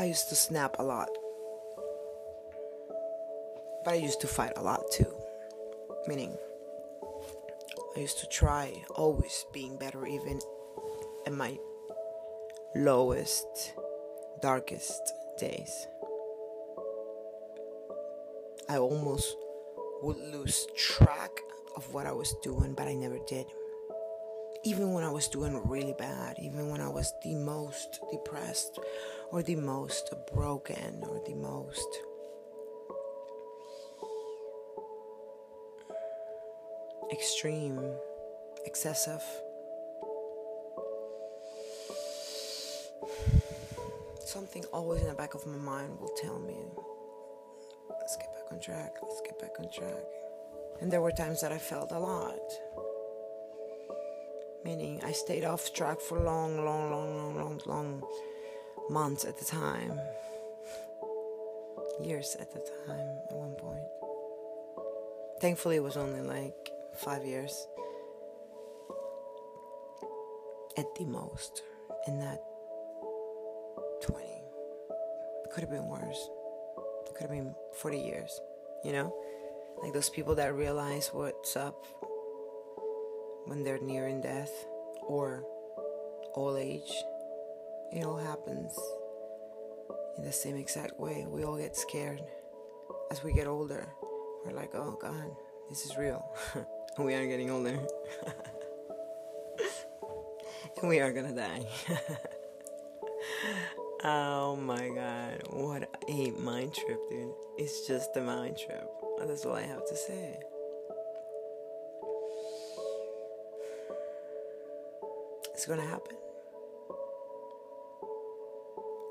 I 0.00 0.04
used 0.04 0.28
to 0.28 0.36
snap 0.36 0.76
a 0.78 0.82
lot. 0.82 1.08
But 3.84 3.94
I 3.94 3.96
used 3.96 4.20
to 4.20 4.26
fight 4.26 4.52
a 4.56 4.62
lot 4.62 4.82
too. 4.92 5.12
Meaning, 6.06 6.36
I 7.98 8.02
used 8.02 8.20
to 8.20 8.28
try 8.28 8.84
always 8.94 9.44
being 9.52 9.76
better, 9.76 10.06
even 10.06 10.38
in 11.26 11.36
my 11.36 11.58
lowest, 12.76 13.74
darkest 14.40 15.02
days. 15.36 15.88
I 18.68 18.78
almost 18.78 19.36
would 20.00 20.16
lose 20.16 20.68
track 20.76 21.40
of 21.74 21.92
what 21.92 22.06
I 22.06 22.12
was 22.12 22.32
doing, 22.40 22.72
but 22.72 22.86
I 22.86 22.94
never 22.94 23.18
did. 23.26 23.46
Even 24.62 24.92
when 24.92 25.02
I 25.02 25.10
was 25.10 25.26
doing 25.26 25.60
really 25.68 25.96
bad, 25.98 26.36
even 26.38 26.70
when 26.70 26.80
I 26.80 26.88
was 26.88 27.12
the 27.24 27.34
most 27.34 27.98
depressed, 28.12 28.78
or 29.32 29.42
the 29.42 29.56
most 29.56 30.14
broken, 30.32 31.02
or 31.02 31.20
the 31.26 31.34
most 31.34 32.02
extreme, 37.18 37.80
excessive. 38.64 39.24
Something 44.24 44.64
always 44.72 45.02
in 45.02 45.08
the 45.08 45.14
back 45.14 45.34
of 45.34 45.44
my 45.44 45.56
mind 45.56 45.98
will 45.98 46.14
tell 46.16 46.38
me 46.38 46.54
let's 47.90 48.16
get 48.16 48.28
back 48.32 48.52
on 48.52 48.60
track. 48.60 48.92
Let's 49.02 49.20
get 49.22 49.36
back 49.40 49.58
on 49.58 49.68
track. 49.68 50.04
And 50.80 50.92
there 50.92 51.00
were 51.00 51.10
times 51.10 51.40
that 51.40 51.50
I 51.50 51.58
felt 51.58 51.90
a 51.90 51.98
lot. 51.98 52.38
Meaning 54.64 55.02
I 55.04 55.10
stayed 55.10 55.44
off 55.44 55.74
track 55.74 56.00
for 56.00 56.20
long, 56.20 56.64
long, 56.64 56.90
long, 56.92 57.16
long, 57.16 57.34
long, 57.36 57.60
long 57.66 58.02
months 58.90 59.24
at 59.24 59.38
the 59.38 59.44
time. 59.44 60.00
Years 62.00 62.36
at 62.38 62.52
the 62.52 62.60
time 62.86 63.18
at 63.28 63.34
one 63.34 63.54
point. 63.56 63.82
Thankfully, 65.40 65.76
it 65.76 65.82
was 65.82 65.96
only 65.96 66.20
like 66.20 66.67
five 66.98 67.24
years 67.24 67.66
at 70.76 70.86
the 70.96 71.04
most 71.04 71.62
in 72.06 72.18
that 72.18 72.40
20. 74.02 74.24
It 74.24 75.50
could 75.50 75.62
have 75.62 75.70
been 75.70 75.88
worse 75.88 76.28
could 77.18 77.30
have 77.30 77.36
been 77.36 77.54
40 77.72 77.98
years, 77.98 78.40
you 78.84 78.92
know? 78.92 79.12
Like 79.82 79.92
those 79.92 80.08
people 80.08 80.36
that 80.36 80.54
realize 80.54 81.10
what's 81.12 81.56
up 81.56 81.84
when 83.46 83.64
they're 83.64 83.80
nearing 83.80 84.20
death 84.20 84.52
or 85.02 85.42
old 86.34 86.58
age. 86.58 86.92
It 87.92 88.04
all 88.04 88.18
happens 88.18 88.78
in 90.16 90.24
the 90.24 90.32
same 90.32 90.56
exact 90.56 90.98
way. 91.00 91.26
We 91.28 91.42
all 91.42 91.56
get 91.56 91.76
scared 91.76 92.22
as 93.10 93.24
we 93.24 93.32
get 93.32 93.48
older. 93.48 93.88
We're 94.44 94.54
like, 94.54 94.74
oh 94.74 94.96
God, 95.00 95.34
this 95.68 95.84
is 95.84 95.96
real. 95.96 96.24
we 96.98 97.14
are 97.14 97.26
getting 97.26 97.50
older. 97.50 97.78
and 100.80 100.88
we 100.88 101.00
are 101.00 101.12
gonna 101.12 101.34
die. 101.34 101.66
oh 104.04 104.56
my 104.56 104.88
god, 104.88 105.42
what 105.50 105.88
a 106.08 106.30
mind 106.32 106.74
trip, 106.74 107.00
dude. 107.10 107.32
It's 107.56 107.86
just 107.86 108.16
a 108.16 108.20
mind 108.20 108.56
trip. 108.56 108.88
That's 109.18 109.44
all 109.44 109.54
I 109.54 109.62
have 109.62 109.86
to 109.86 109.96
say. 109.96 110.38
It's 115.52 115.66
gonna 115.66 115.82
happen. 115.82 116.16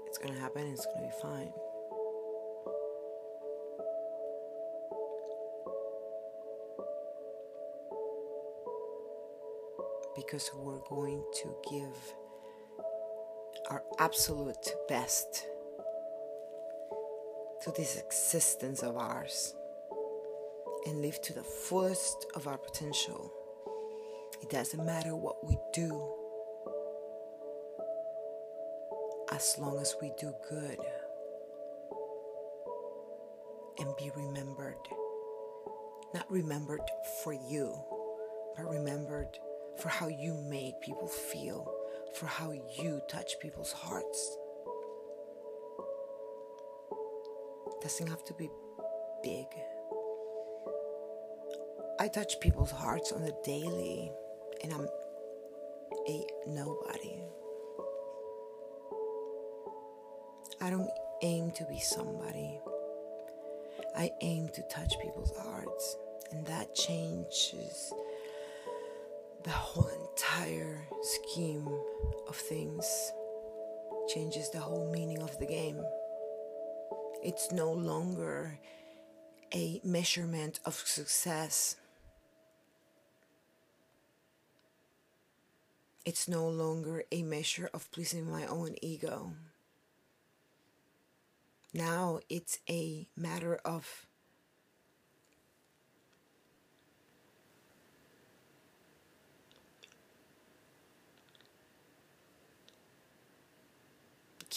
It's 0.07 0.17
gonna 0.17 0.39
happen, 0.39 0.71
it's 0.71 0.85
gonna 0.85 1.07
be 1.07 1.13
fine. 1.21 1.51
Because 10.27 10.51
we're 10.55 10.81
going 10.89 11.24
to 11.31 11.55
give 11.69 12.13
our 13.69 13.81
absolute 13.98 14.74
best 14.89 15.46
to 17.62 17.72
this 17.77 17.98
existence 17.98 18.84
of 18.84 18.98
ours 18.98 19.55
and 20.86 21.01
live 21.01 21.22
to 21.22 21.34
the 21.34 21.43
fullest 21.43 22.25
of 22.36 22.46
our 22.46 22.57
potential. 22.57 23.31
It 24.41 24.50
doesn't 24.50 24.86
matter 24.86 25.15
what 25.15 25.48
we 25.48 25.57
do 25.72 25.91
as 29.31 29.55
long 29.57 29.79
as 29.79 29.96
we 30.01 30.12
do 30.19 30.34
good 30.50 30.77
and 33.79 33.96
be 33.98 34.12
remembered. 34.13 34.75
Not 36.13 36.29
remembered 36.29 36.81
for 37.24 37.31
you, 37.31 37.74
but 38.57 38.69
remembered 38.69 39.39
for 39.77 39.89
how 39.89 40.07
you 40.07 40.34
made 40.50 40.74
people 40.81 41.07
feel, 41.07 41.72
for 42.13 42.25
how 42.25 42.51
you 42.51 43.01
touch 43.07 43.39
people's 43.39 43.72
hearts. 43.72 44.38
Doesn't 47.81 48.07
have 48.07 48.24
to 48.25 48.34
be 48.34 48.50
big. 49.24 49.46
I 52.00 52.07
touch 52.07 52.39
people's 52.39 52.72
hearts 52.72 53.12
on 53.12 53.22
the 53.24 53.36
daily, 53.43 54.12
and 54.63 54.74
I'm 54.74 54.88
a 56.07 56.25
nobody. 56.48 57.22
I 60.60 60.69
don't 60.69 60.89
aim 61.22 61.51
to 61.51 61.65
be 61.65 61.79
somebody. 61.79 62.60
I 63.96 64.12
aim 64.22 64.50
to 64.50 64.62
touch 64.63 64.93
people's 65.01 65.36
hearts, 65.38 65.98
and 66.31 66.46
that 66.48 66.74
changes 66.75 67.93
the 69.47 69.53
whole 69.53 69.89
entire 70.11 70.85
scheme 71.01 71.69
of 72.27 72.35
things 72.35 73.13
changes 74.09 74.49
the 74.49 74.59
whole 74.59 74.91
meaning 74.91 75.21
of 75.21 75.39
the 75.39 75.45
game. 75.45 75.81
It's 77.23 77.53
no 77.53 77.71
longer 77.71 78.59
a 79.53 79.79
measurement 79.85 80.59
of 80.65 80.73
success. 80.73 81.77
It's 86.03 86.27
no 86.27 86.45
longer 86.49 87.05
a 87.09 87.23
measure 87.23 87.69
of 87.73 87.89
pleasing 87.91 88.29
my 88.29 88.45
own 88.47 88.75
ego. 88.81 89.31
Now 91.73 92.19
it's 92.27 92.59
a 92.69 93.07
matter 93.15 93.61
of 93.63 94.06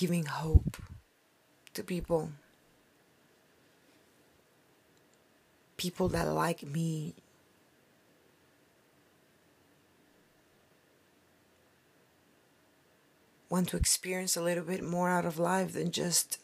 giving 0.00 0.24
hope 0.24 0.78
to 1.74 1.84
people. 1.84 2.30
People 5.76 6.08
that 6.08 6.26
like 6.32 6.62
me. 6.62 7.14
Want 13.50 13.68
to 13.68 13.76
experience 13.76 14.38
a 14.38 14.42
little 14.42 14.64
bit 14.64 14.82
more 14.82 15.10
out 15.10 15.26
of 15.26 15.38
life 15.38 15.74
than 15.74 15.90
just 15.90 16.38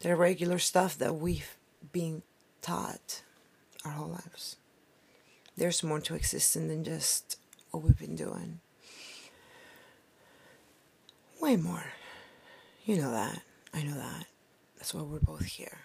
the 0.00 0.16
regular 0.16 0.58
stuff 0.58 0.98
that 0.98 1.14
we've 1.14 1.56
been 1.92 2.22
taught 2.62 3.22
our 3.84 3.92
whole 3.92 4.08
lives. 4.08 4.56
There's 5.56 5.84
more 5.84 6.00
to 6.00 6.16
existence 6.16 6.66
than 6.66 6.82
just 6.82 7.36
what 7.70 7.84
we've 7.84 7.98
been 7.98 8.16
doing. 8.16 8.58
Way 11.40 11.56
more. 11.56 11.84
You 12.84 12.96
know 12.96 13.12
that. 13.12 13.42
I 13.72 13.82
know 13.82 13.94
that. 13.94 14.26
That's 14.76 14.92
why 14.92 15.02
we're 15.02 15.20
both 15.20 15.44
here. 15.44 15.78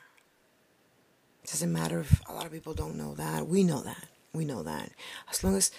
It 1.43 1.51
doesn't 1.51 1.71
matter 1.71 1.99
if 1.99 2.21
a 2.27 2.33
lot 2.33 2.45
of 2.45 2.51
people 2.51 2.73
don't 2.73 2.95
know 2.95 3.13
that. 3.15 3.47
We 3.47 3.63
know 3.63 3.81
that. 3.81 4.07
We 4.33 4.43
know 4.43 4.63
that. 4.63 4.91
As 5.31 5.43
long 5.43 5.55
as 5.55 5.71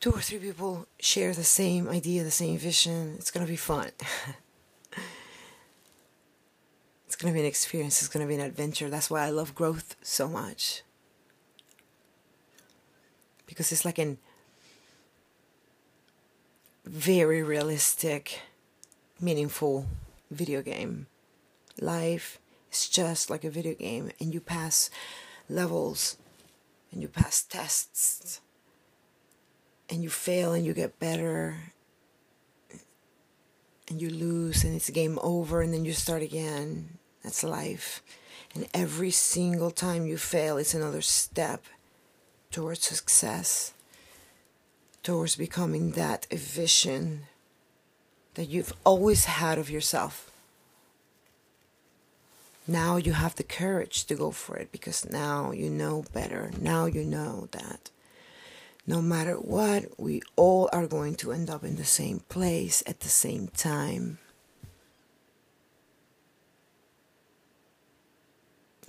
two 0.00 0.10
or 0.10 0.20
three 0.20 0.38
people 0.38 0.86
share 0.98 1.32
the 1.34 1.44
same 1.44 1.88
idea, 1.88 2.24
the 2.24 2.30
same 2.30 2.58
vision, 2.58 3.14
it's 3.18 3.30
going 3.30 3.46
to 3.46 3.50
be 3.50 3.56
fun. 3.56 3.90
it's 7.06 7.16
going 7.16 7.32
to 7.32 7.36
be 7.36 7.40
an 7.40 7.46
experience. 7.46 8.00
It's 8.00 8.08
going 8.08 8.26
to 8.26 8.28
be 8.28 8.34
an 8.34 8.46
adventure. 8.46 8.88
That's 8.88 9.10
why 9.10 9.26
I 9.26 9.30
love 9.30 9.54
growth 9.54 9.96
so 10.02 10.26
much. 10.26 10.82
Because 13.46 13.70
it's 13.70 13.84
like 13.84 13.98
an 13.98 14.18
very 16.84 17.42
realistic 17.42 18.40
meaningful 19.22 19.86
video 20.30 20.60
game. 20.60 21.06
Life 21.80 22.38
is 22.70 22.88
just 22.88 23.30
like 23.30 23.44
a 23.44 23.50
video 23.50 23.74
game, 23.74 24.10
and 24.20 24.34
you 24.34 24.40
pass 24.40 24.90
levels 25.48 26.16
and 26.90 27.00
you 27.00 27.08
pass 27.08 27.42
tests 27.42 28.40
and 29.88 30.02
you 30.02 30.10
fail 30.10 30.52
and 30.52 30.64
you 30.64 30.74
get 30.74 30.98
better 30.98 31.56
and 33.88 34.00
you 34.00 34.10
lose 34.10 34.64
and 34.64 34.74
it's 34.74 34.90
game 34.90 35.18
over 35.22 35.62
and 35.62 35.72
then 35.72 35.84
you 35.84 35.92
start 35.92 36.22
again. 36.22 36.98
That's 37.22 37.44
life. 37.44 38.02
And 38.54 38.66
every 38.74 39.10
single 39.10 39.70
time 39.70 40.06
you 40.06 40.18
fail, 40.18 40.58
it's 40.58 40.74
another 40.74 41.00
step 41.00 41.64
towards 42.50 42.80
success, 42.80 43.72
towards 45.02 45.36
becoming 45.36 45.92
that 45.92 46.26
vision 46.30 47.22
that 48.34 48.48
you've 48.48 48.72
always 48.84 49.26
had 49.26 49.58
of 49.58 49.70
yourself. 49.70 50.30
Now 52.66 52.96
you 52.96 53.12
have 53.12 53.34
the 53.34 53.42
courage 53.42 54.04
to 54.04 54.14
go 54.14 54.30
for 54.30 54.56
it 54.56 54.70
because 54.70 55.10
now 55.10 55.50
you 55.50 55.68
know 55.68 56.04
better. 56.12 56.50
Now 56.60 56.86
you 56.86 57.04
know 57.04 57.48
that 57.52 57.90
no 58.86 59.00
matter 59.00 59.34
what, 59.34 59.98
we 59.98 60.22
all 60.34 60.68
are 60.72 60.86
going 60.86 61.14
to 61.16 61.32
end 61.32 61.50
up 61.50 61.62
in 61.62 61.76
the 61.76 61.84
same 61.84 62.20
place 62.28 62.82
at 62.86 63.00
the 63.00 63.08
same 63.08 63.48
time. 63.48 64.18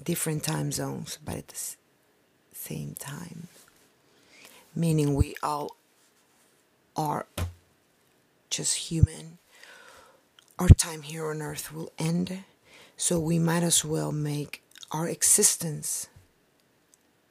Different 0.03 0.43
time 0.43 0.71
zones, 0.71 1.19
but 1.23 1.36
at 1.36 1.47
the 1.49 1.75
same 2.51 2.95
time. 2.95 3.47
Meaning 4.75 5.13
we 5.13 5.36
all 5.43 5.75
are 6.95 7.27
just 8.54 8.89
human. 8.89 9.39
Our 10.60 10.70
time 10.70 11.02
here 11.02 11.26
on 11.30 11.42
earth 11.42 11.74
will 11.74 11.92
end, 11.98 12.44
so 12.96 13.20
we 13.20 13.39
might 13.39 13.63
as 13.63 13.84
well 13.84 14.12
make 14.12 14.62
our 14.92 15.08
existence 15.08 16.08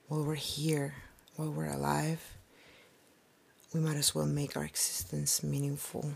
while 0.09 0.25
we're 0.25 0.35
here, 0.35 0.95
while 1.37 1.51
we're 1.51 1.73
alive, 1.73 2.37
we 3.73 3.81
might 3.81 3.97
as 3.97 4.15
well 4.15 4.27
make 4.27 4.57
our 4.57 4.65
existence 4.65 5.43
meaningful. 5.43 6.13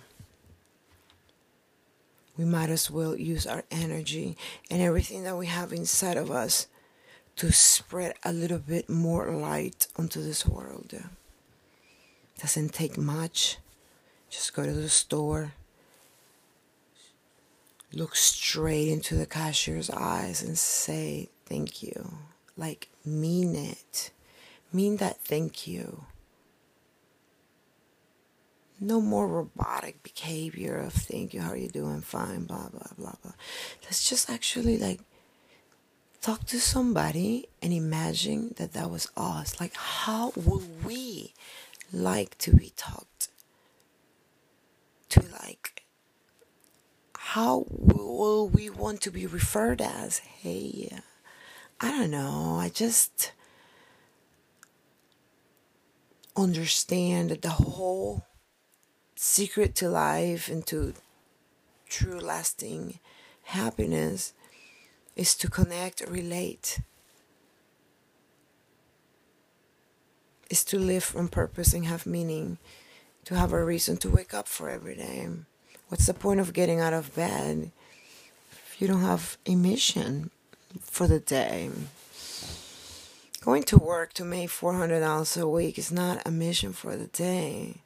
We 2.36 2.44
might 2.44 2.68
as 2.68 2.90
well 2.90 3.16
use 3.16 3.46
our 3.46 3.62
energy 3.70 4.36
and 4.70 4.82
everything 4.82 5.22
that 5.22 5.38
we 5.38 5.46
have 5.46 5.72
inside 5.72 6.18
of 6.18 6.30
us 6.30 6.66
to 7.36 7.52
spread 7.52 8.14
a 8.24 8.32
little 8.32 8.58
bit 8.58 8.90
more 8.90 9.30
light 9.30 9.86
onto 9.96 10.22
this 10.22 10.44
world. 10.44 10.92
Doesn't 12.38 12.74
take 12.74 12.98
much 12.98 13.56
just 14.36 14.52
go 14.52 14.66
to 14.66 14.72
the 14.72 14.90
store, 14.90 15.52
look 17.94 18.14
straight 18.14 18.88
into 18.88 19.14
the 19.14 19.24
cashier's 19.24 19.88
eyes 19.88 20.42
and 20.42 20.58
say 20.58 21.30
thank 21.46 21.82
you. 21.82 22.12
Like, 22.54 22.88
mean 23.04 23.56
it. 23.56 24.10
Mean 24.74 24.98
that 24.98 25.22
thank 25.22 25.66
you. 25.66 26.04
No 28.78 29.00
more 29.00 29.26
robotic 29.26 30.02
behavior 30.02 30.76
of 30.76 30.92
thank 30.92 31.32
you, 31.32 31.40
how 31.40 31.52
are 31.52 31.56
you 31.56 31.70
doing? 31.70 32.02
Fine, 32.02 32.44
blah, 32.44 32.68
blah, 32.68 32.92
blah, 32.98 33.14
blah. 33.22 33.32
Let's 33.84 34.06
just 34.06 34.28
actually 34.28 34.76
like 34.76 35.00
talk 36.20 36.44
to 36.48 36.60
somebody 36.60 37.48
and 37.62 37.72
imagine 37.72 38.54
that 38.58 38.74
that 38.74 38.90
was 38.90 39.08
us. 39.16 39.58
Like, 39.58 39.74
how 39.74 40.32
would 40.36 40.84
we 40.84 41.32
like 41.90 42.36
to 42.38 42.54
be 42.54 42.74
talked 42.76 43.28
to 45.08 45.22
like 45.42 45.82
how 47.36 47.66
will 47.68 48.48
we 48.48 48.70
want 48.70 49.02
to 49.02 49.10
be 49.10 49.26
referred 49.26 49.82
as? 49.82 50.20
Hey, 50.20 50.90
I 51.78 51.90
don't 51.90 52.10
know. 52.10 52.56
I 52.58 52.70
just 52.70 53.32
understand 56.34 57.28
that 57.28 57.42
the 57.42 57.50
whole 57.50 58.24
secret 59.16 59.74
to 59.74 59.88
life 59.90 60.48
and 60.48 60.66
to 60.68 60.94
true 61.90 62.18
lasting 62.18 63.00
happiness 63.42 64.32
is 65.14 65.34
to 65.34 65.50
connect, 65.50 66.00
relate, 66.08 66.80
is 70.48 70.64
to 70.64 70.78
live 70.78 71.12
on 71.14 71.28
purpose 71.28 71.74
and 71.74 71.84
have 71.84 72.06
meaning, 72.06 72.56
to 73.26 73.34
have 73.34 73.52
a 73.52 73.62
reason 73.62 73.98
to 73.98 74.08
wake 74.08 74.32
up 74.32 74.48
for 74.48 74.70
every 74.70 74.96
day. 74.96 75.28
What's 75.88 76.06
the 76.06 76.14
point 76.14 76.40
of 76.40 76.52
getting 76.52 76.80
out 76.80 76.92
of 76.92 77.14
bed 77.14 77.70
if 78.50 78.76
you 78.80 78.88
don't 78.88 79.02
have 79.02 79.38
a 79.46 79.54
mission 79.54 80.30
for 80.80 81.06
the 81.06 81.20
day? 81.20 81.70
Going 83.40 83.62
to 83.64 83.76
work 83.78 84.12
to 84.14 84.24
make 84.24 84.50
$400 84.50 85.40
a 85.40 85.48
week 85.48 85.78
is 85.78 85.92
not 85.92 86.26
a 86.26 86.32
mission 86.32 86.72
for 86.72 86.96
the 86.96 87.06
day. 87.06 87.82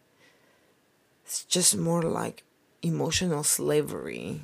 It's 1.27 1.45
just 1.45 1.77
more 1.77 2.01
like 2.03 2.43
emotional 2.81 3.43
slavery, 3.43 4.41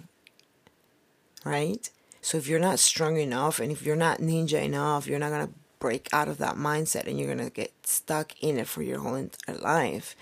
right? 1.43 1.89
So 2.21 2.37
if 2.37 2.47
you're 2.49 2.61
not 2.61 2.79
strong 2.79 3.17
enough 3.17 3.59
and 3.59 3.73
if 3.73 3.87
you're 3.87 3.97
not 3.97 4.19
ninja 4.19 4.63
enough, 4.63 5.07
you're 5.07 5.19
not 5.19 5.31
going 5.31 5.47
to 5.47 5.55
break 5.79 6.09
out 6.13 6.29
of 6.29 6.37
that 6.39 6.57
mindset 6.57 7.07
and 7.07 7.19
you're 7.19 7.35
going 7.35 7.49
to 7.49 7.55
get 7.55 7.73
stuck 7.85 8.33
in 8.43 8.59
it 8.59 8.69
for 8.69 8.83
your 8.83 8.99
whole 8.99 9.15
entire 9.15 9.57
life. 9.57 10.15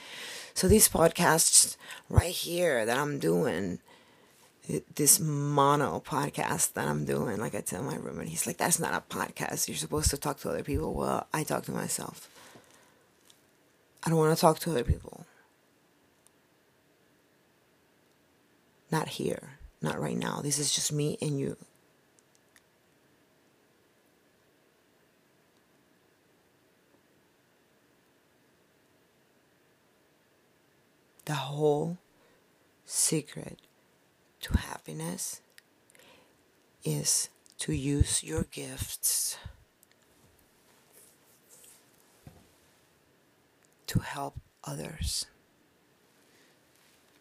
So 0.55 0.69
these 0.69 0.89
podcasts 0.89 1.77
right 2.09 2.31
here 2.31 2.87
that 2.87 2.97
I'm 2.97 3.19
doing, 3.19 3.81
this 4.95 5.19
mono 5.19 6.01
podcast 6.01 6.75
that 6.75 6.87
I'm 6.87 7.05
doing, 7.05 7.41
like 7.41 7.57
I 7.57 7.61
tell 7.61 7.83
my 7.83 7.97
roommate, 7.97 8.29
he's 8.29 8.47
like, 8.47 8.57
that's 8.57 8.79
not 8.79 8.95
a 8.95 9.15
podcast. 9.15 9.67
You're 9.67 9.77
supposed 9.77 10.11
to 10.11 10.17
talk 10.17 10.39
to 10.41 10.49
other 10.49 10.63
people. 10.63 10.95
Well, 10.95 11.27
I 11.35 11.43
talk 11.43 11.65
to 11.65 11.73
myself. 11.73 12.31
I 14.05 14.11
don't 14.11 14.19
want 14.19 14.37
to 14.37 14.41
talk 14.41 14.61
to 14.61 14.71
other 14.71 14.85
people. 14.85 15.27
Not 18.93 19.09
here, 19.09 19.59
not 19.83 20.01
right 20.01 20.17
now. 20.17 20.41
This 20.41 20.61
is 20.61 20.73
just 20.73 20.93
me 20.93 21.19
and 21.21 21.41
you. 21.41 21.57
The 31.27 31.35
whole 31.35 31.99
secret 32.85 33.59
to 34.41 34.59
happiness 34.59 35.41
is 36.85 37.31
to 37.59 37.73
use 37.73 38.23
your 38.23 38.43
gifts 38.45 39.39
to 43.87 44.01
help 44.01 44.39
others, 44.65 45.27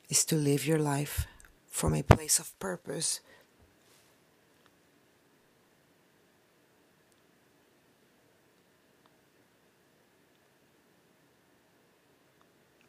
is 0.10 0.26
to 0.26 0.36
live 0.36 0.68
your 0.68 0.80
life 0.80 1.28
from 1.68 1.94
a 1.94 2.04
place 2.04 2.40
of 2.40 2.58
purpose. 2.60 3.22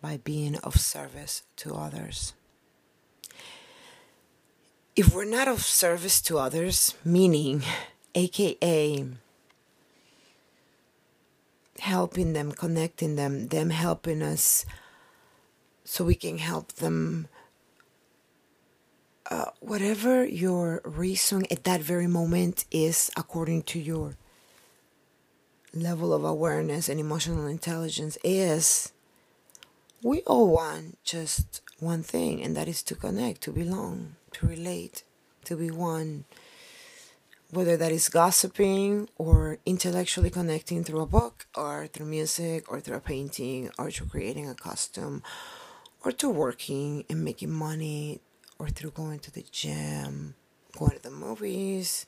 By 0.05 0.19
being 0.19 0.57
of 0.57 0.79
service 0.79 1.45
to 1.57 1.77
others. 1.77 2.35
If 4.95 5.15
we're 5.15 5.25
not 5.25 5.49
of 5.49 5.63
service 5.63 6.21
to 6.29 6.37
others, 6.37 6.95
meaning, 7.07 7.63
aka, 8.15 9.07
helping 11.79 12.35
them, 12.35 12.53
connecting 12.53 13.17
them, 13.17 13.49
them 13.49 13.71
helping 13.71 14.21
us 14.21 14.67
so 15.87 16.05
we 16.05 16.15
can 16.15 16.37
help 16.37 16.75
them 16.75 17.29
uh, 19.31 19.47
whatever 19.61 20.23
your 20.23 20.83
reason 20.85 21.47
at 21.51 21.65
that 21.65 21.81
very 21.81 22.07
moment 22.07 22.67
is, 22.71 23.11
according 23.17 23.63
to 23.63 23.81
your 23.81 24.19
level 25.73 26.13
of 26.13 26.27
awareness 26.27 26.91
and 26.91 27.01
emotional 27.01 27.47
intelligence, 27.47 28.19
is 28.23 28.93
we 30.05 30.21
all 30.27 30.49
want 30.49 31.03
just 31.03 31.63
one 31.81 32.03
thing, 32.03 32.43
and 32.43 32.55
that 32.55 32.69
is 32.69 32.83
to 32.83 32.95
connect, 32.95 33.41
to 33.41 33.51
belong, 33.51 34.17
to 34.33 34.47
relate, 34.47 35.03
to 35.47 35.57
be 35.57 35.71
one. 35.71 36.27
Whether 37.51 37.79
that 37.79 37.91
is 37.91 38.11
gossiping 38.11 39.09
or 39.17 39.59
intellectually 39.65 40.29
connecting 40.29 40.85
through 40.85 41.01
a 41.01 41.07
book 41.07 41.47
or 41.57 41.87
through 41.87 42.05
music 42.05 42.71
or 42.71 42.81
through 42.81 42.97
a 42.97 43.01
painting 43.01 43.71
or 43.79 43.91
through 43.91 44.09
creating 44.09 44.47
a 44.47 44.55
costume 44.55 45.23
or 46.05 46.13
to 46.13 46.29
working 46.29 47.07
and 47.09 47.25
making 47.25 47.51
money 47.51 48.21
or 48.59 48.69
through 48.69 48.91
going 48.91 49.21
to 49.21 49.31
the 49.31 49.45
gym, 49.53 50.35
going 50.77 50.97
to 50.97 51.03
the 51.03 51.11
movies, 51.11 52.05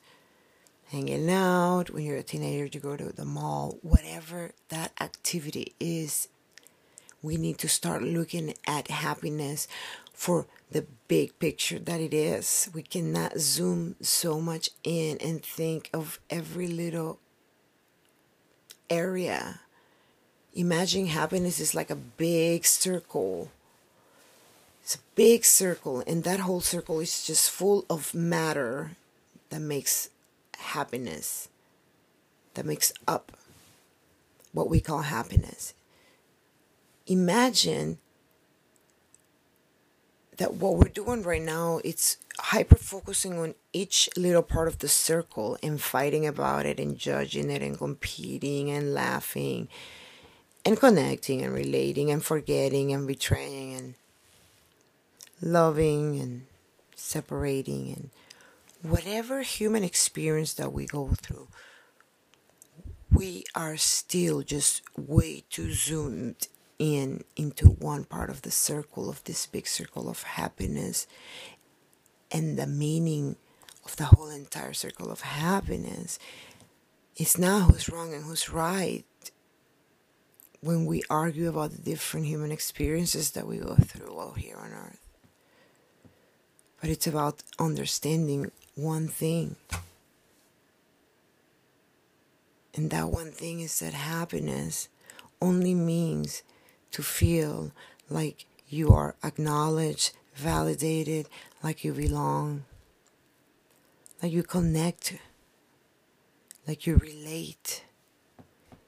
hanging 0.91 1.31
out. 1.31 1.89
When 1.89 2.03
you're 2.03 2.17
a 2.17 2.23
teenager, 2.23 2.69
you 2.71 2.79
go 2.79 2.95
to 2.95 3.11
the 3.11 3.25
mall, 3.25 3.79
whatever 3.81 4.51
that 4.69 4.91
activity 5.01 5.73
is, 5.79 6.27
we 7.21 7.37
need 7.37 7.57
to 7.59 7.67
start 7.67 8.03
looking 8.03 8.53
at 8.65 8.89
happiness 8.89 9.67
for 10.13 10.45
the 10.71 10.85
big 11.07 11.37
picture 11.39 11.79
that 11.79 12.01
it 12.01 12.13
is. 12.13 12.69
We 12.73 12.81
cannot 12.81 13.39
zoom 13.39 13.95
so 14.01 14.39
much 14.39 14.69
in 14.83 15.17
and 15.17 15.43
think 15.43 15.89
of 15.93 16.19
every 16.29 16.67
little 16.67 17.19
area. 18.89 19.61
Imagine 20.53 21.07
happiness 21.07 21.59
is 21.59 21.75
like 21.75 21.89
a 21.89 21.95
big 21.95 22.65
circle 22.65 23.51
it's 24.87 24.95
a 24.95 24.99
big 25.15 25.43
circle, 25.43 26.01
and 26.07 26.23
that 26.23 26.39
whole 26.39 26.61
circle 26.61 27.01
is 27.01 27.27
just 27.27 27.51
full 27.51 27.83
of 27.89 28.13
matter 28.13 28.91
that 29.49 29.59
makes 29.59 30.09
happiness, 30.57 31.49
that 32.53 32.65
makes 32.65 32.93
up 33.05 33.33
what 34.53 34.69
we 34.69 34.79
call 34.79 34.99
happiness. 34.99 35.73
Imagine 37.07 37.97
that 40.37 40.53
what 40.55 40.75
we're 40.75 40.89
doing 40.89 41.23
right 41.23 41.41
now 41.41 41.79
it's 41.83 42.17
hyper 42.39 42.75
focusing 42.75 43.39
on 43.39 43.55
each 43.73 44.07
little 44.15 44.43
part 44.43 44.67
of 44.67 44.79
the 44.79 44.87
circle 44.87 45.57
and 45.63 45.81
fighting 45.81 46.27
about 46.27 46.65
it 46.65 46.79
and 46.79 46.97
judging 46.97 47.49
it 47.49 47.63
and 47.63 47.77
competing 47.77 48.69
and 48.69 48.93
laughing 48.93 49.67
and 50.63 50.79
connecting 50.79 51.41
and 51.41 51.53
relating 51.53 52.11
and 52.11 52.23
forgetting 52.23 52.93
and 52.93 53.07
betraying 53.07 53.73
and 53.73 53.95
loving 55.41 56.19
and 56.19 56.45
separating 56.95 57.89
and 57.91 58.09
whatever 58.81 59.41
human 59.41 59.83
experience 59.83 60.53
that 60.53 60.71
we 60.71 60.85
go 60.85 61.09
through, 61.21 61.47
we 63.11 63.43
are 63.55 63.77
still 63.77 64.41
just 64.41 64.81
way 64.95 65.43
too 65.49 65.71
zoomed 65.73 66.47
in 66.79 67.23
into 67.35 67.67
one 67.67 68.03
part 68.03 68.29
of 68.29 68.43
the 68.43 68.51
circle 68.51 69.09
of 69.09 69.23
this 69.23 69.45
big 69.45 69.67
circle 69.67 70.09
of 70.09 70.23
happiness 70.23 71.07
and 72.31 72.57
the 72.57 72.67
meaning 72.67 73.35
of 73.85 73.95
the 73.95 74.05
whole 74.05 74.29
entire 74.29 74.73
circle 74.73 75.11
of 75.11 75.21
happiness 75.21 76.19
is 77.15 77.37
not 77.37 77.63
who's 77.71 77.89
wrong 77.89 78.13
and 78.13 78.25
who's 78.25 78.49
right 78.49 79.05
when 80.61 80.85
we 80.85 81.01
argue 81.09 81.49
about 81.49 81.71
the 81.71 81.81
different 81.81 82.25
human 82.25 82.51
experiences 82.51 83.31
that 83.31 83.47
we 83.47 83.57
go 83.57 83.75
through 83.75 84.13
while 84.13 84.33
here 84.33 84.57
on 84.57 84.71
earth 84.71 85.07
but 86.81 86.89
it's 86.89 87.07
about 87.07 87.43
understanding 87.59 88.51
one 88.75 89.07
thing. 89.07 89.55
And 92.75 92.91
that 92.91 93.09
one 93.09 93.31
thing 93.31 93.61
is 93.61 93.79
that 93.79 93.93
happiness 93.93 94.87
only 95.41 95.73
means 95.73 96.43
to 96.91 97.03
feel 97.03 97.71
like 98.09 98.45
you 98.69 98.91
are 98.91 99.15
acknowledged, 99.23 100.13
validated, 100.35 101.27
like 101.63 101.83
you 101.83 101.93
belong, 101.93 102.63
like 104.21 104.31
you 104.31 104.43
connect, 104.43 105.17
like 106.67 106.85
you 106.85 106.97
relate. 106.97 107.83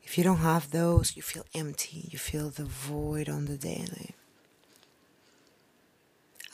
If 0.04 0.18
you 0.18 0.24
don't 0.24 0.38
have 0.38 0.72
those, 0.72 1.16
you 1.16 1.22
feel 1.22 1.46
empty, 1.54 2.08
you 2.10 2.18
feel 2.18 2.50
the 2.50 2.66
void 2.66 3.30
on 3.30 3.46
the 3.46 3.58
daily. 3.58 4.16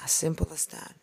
As 0.04 0.12
simple 0.12 0.48
as 0.52 0.66
that. 0.68 0.94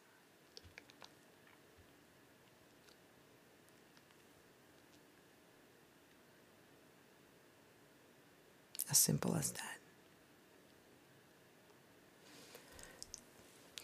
As 8.91 8.99
simple 8.99 9.35
as 9.35 9.53
that. 9.53 9.72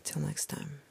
Till 0.08 0.22
next 0.22 0.46
time. 0.48 0.87